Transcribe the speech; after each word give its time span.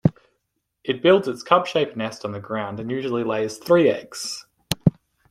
It 0.83 1.03
builds 1.03 1.27
its 1.27 1.43
cup-shaped 1.43 1.95
nest 1.95 2.25
on 2.25 2.31
the 2.31 2.39
ground 2.39 2.79
and 2.79 2.89
usually 2.89 3.23
lays 3.23 3.59
three 3.59 3.87
eggs. 3.87 4.47